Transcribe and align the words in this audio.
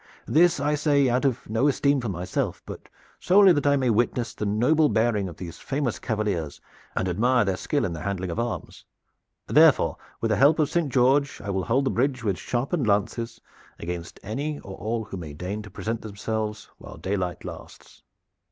This 0.25 0.59
I 0.59 0.73
say 0.73 1.09
out 1.11 1.25
of 1.25 1.47
no 1.47 1.67
esteem 1.67 2.01
for 2.01 2.09
myself, 2.09 2.63
but 2.65 2.89
solely 3.19 3.53
that 3.53 3.67
I 3.67 3.75
may 3.75 3.91
witness 3.91 4.33
the 4.33 4.47
noble 4.47 4.89
bearing 4.89 5.29
of 5.29 5.37
these 5.37 5.59
famous 5.59 5.99
cavaliers 5.99 6.59
and 6.95 7.07
admire 7.07 7.45
their 7.45 7.55
skill 7.55 7.85
in 7.85 7.93
the 7.93 8.01
handling 8.01 8.31
of 8.31 8.39
arms. 8.39 8.83
Therefore, 9.45 9.97
with 10.19 10.29
the 10.29 10.37
help 10.37 10.57
of 10.57 10.69
Saint 10.71 10.91
George, 10.91 11.39
I 11.39 11.51
will 11.51 11.65
hold 11.65 11.85
the 11.85 11.91
bridge 11.91 12.23
with 12.23 12.39
sharpened 12.39 12.87
lances 12.87 13.39
against 13.77 14.19
any 14.23 14.57
or 14.61 14.75
all 14.75 15.03
who 15.03 15.17
may 15.17 15.33
deign 15.33 15.61
to 15.61 15.69
present 15.69 16.01
themselves 16.01 16.71
while 16.79 16.97
daylight 16.97 17.45
lasts." 17.45 18.01